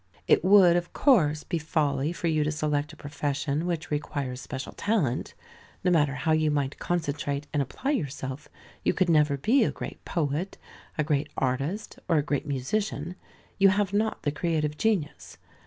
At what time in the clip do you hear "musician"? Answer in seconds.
12.47-13.13